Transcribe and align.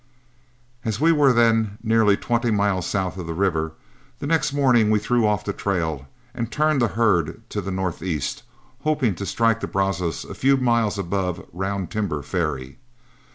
As 0.83 0.99
we 0.99 1.11
were 1.11 1.31
then 1.31 1.77
nearly 1.83 2.17
twenty 2.17 2.49
miles 2.49 2.87
south 2.87 3.17
of 3.17 3.27
the 3.27 3.35
river, 3.35 3.73
the 4.17 4.25
next 4.25 4.51
morning 4.51 4.89
we 4.89 4.97
threw 4.97 5.27
off 5.27 5.45
the 5.45 5.53
trail 5.53 6.07
and 6.33 6.51
turned 6.51 6.81
the 6.81 6.87
herd 6.97 7.47
to 7.51 7.61
the 7.61 7.69
northeast, 7.69 8.41
hoping 8.79 9.13
to 9.13 9.27
strike 9.27 9.59
the 9.59 9.67
Brazos 9.67 10.25
a 10.25 10.33
few 10.33 10.57
miles 10.57 10.97
above 10.97 11.45
Round 11.53 11.91
Timber 11.91 12.23
ferry. 12.23 12.79